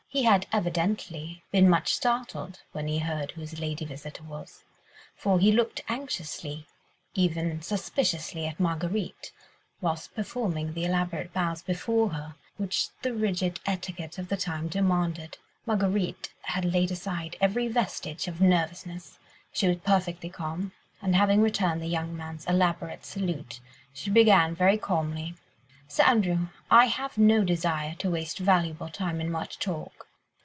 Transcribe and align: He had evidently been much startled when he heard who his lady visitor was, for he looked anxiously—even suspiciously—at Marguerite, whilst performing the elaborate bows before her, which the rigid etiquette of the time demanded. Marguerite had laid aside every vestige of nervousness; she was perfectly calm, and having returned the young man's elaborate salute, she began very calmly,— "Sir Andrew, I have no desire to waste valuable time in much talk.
He 0.13 0.23
had 0.23 0.45
evidently 0.51 1.41
been 1.51 1.69
much 1.69 1.93
startled 1.95 2.63
when 2.73 2.85
he 2.85 2.99
heard 2.99 3.31
who 3.31 3.39
his 3.39 3.61
lady 3.61 3.85
visitor 3.85 4.23
was, 4.23 4.65
for 5.15 5.39
he 5.39 5.53
looked 5.53 5.83
anxiously—even 5.87 7.61
suspiciously—at 7.61 8.59
Marguerite, 8.59 9.31
whilst 9.79 10.13
performing 10.13 10.73
the 10.73 10.83
elaborate 10.83 11.31
bows 11.31 11.61
before 11.61 12.09
her, 12.09 12.35
which 12.57 12.89
the 13.03 13.13
rigid 13.13 13.61
etiquette 13.65 14.17
of 14.17 14.27
the 14.27 14.35
time 14.35 14.67
demanded. 14.67 15.37
Marguerite 15.65 16.33
had 16.41 16.65
laid 16.65 16.91
aside 16.91 17.37
every 17.39 17.69
vestige 17.69 18.27
of 18.27 18.41
nervousness; 18.41 19.17
she 19.53 19.69
was 19.69 19.77
perfectly 19.77 20.29
calm, 20.29 20.73
and 21.01 21.15
having 21.15 21.41
returned 21.41 21.81
the 21.81 21.85
young 21.87 22.17
man's 22.17 22.45
elaborate 22.47 23.05
salute, 23.05 23.61
she 23.93 24.09
began 24.09 24.55
very 24.55 24.77
calmly,— 24.77 25.35
"Sir 25.87 26.03
Andrew, 26.05 26.47
I 26.69 26.85
have 26.85 27.17
no 27.17 27.43
desire 27.43 27.95
to 27.95 28.09
waste 28.11 28.39
valuable 28.39 28.87
time 28.87 29.19
in 29.19 29.29
much 29.29 29.59
talk. 29.59 30.07